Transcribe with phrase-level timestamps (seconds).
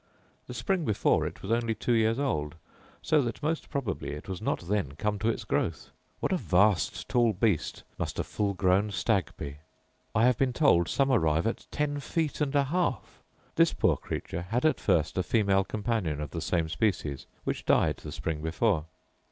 [0.47, 2.55] The spring before it was only two years old,
[3.03, 5.91] so that most probably it was not then come to its growth.
[6.21, 9.57] What a vast tall beast must a full grown stag be!
[10.15, 13.21] I have been told some arrive at ten feet and an half!
[13.53, 17.97] This poor creature had at first a female companion of the same species, which died
[17.97, 18.85] the spring before.